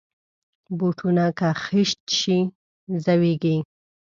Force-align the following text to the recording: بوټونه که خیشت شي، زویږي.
بوټونه 0.77 1.25
که 1.37 1.49
خیشت 1.63 2.01
شي، 2.19 2.39
زویږي. 3.03 3.57